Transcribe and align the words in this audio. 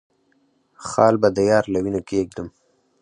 خال 0.87 1.15
به 1.21 1.29
د 1.35 1.37
يار 1.51 1.63
له 1.73 1.79
وينو 1.83 2.01
کېږدم 2.09 2.47